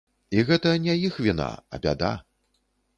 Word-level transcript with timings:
І 0.37 0.45
гэта 0.47 0.71
не 0.87 0.97
іх 1.09 1.21
віна, 1.27 1.49
а 1.73 1.83
бяда. 1.87 2.13